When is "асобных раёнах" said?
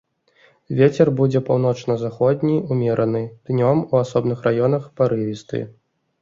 4.03-4.83